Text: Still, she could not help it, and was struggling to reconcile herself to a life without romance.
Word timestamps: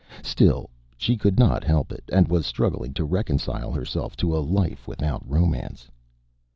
Still, 0.23 0.71
she 0.97 1.15
could 1.15 1.37
not 1.37 1.63
help 1.63 1.91
it, 1.91 2.03
and 2.11 2.27
was 2.27 2.43
struggling 2.47 2.91
to 2.95 3.05
reconcile 3.05 3.71
herself 3.71 4.17
to 4.17 4.35
a 4.35 4.39
life 4.41 4.87
without 4.87 5.21
romance. 5.29 5.91